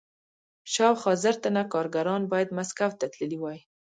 شاوخوا 0.73 1.13
زر 1.23 1.35
تنه 1.43 1.63
کارګران 1.73 2.21
باید 2.31 2.55
مسکو 2.57 2.89
ته 2.99 3.05
تللي 3.13 3.37
وای 3.39 3.59